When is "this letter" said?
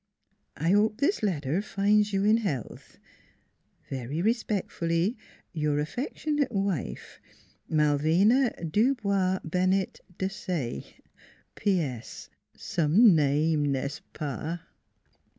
0.97-1.61